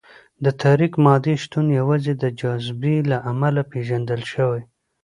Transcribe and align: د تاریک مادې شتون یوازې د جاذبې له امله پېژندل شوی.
د 0.43 0.45
تاریک 0.61 0.93
مادې 1.05 1.35
شتون 1.43 1.65
یوازې 1.79 2.13
د 2.17 2.23
جاذبې 2.39 2.95
له 3.11 3.17
امله 3.31 3.61
پېژندل 3.71 4.21
شوی. 4.33 4.61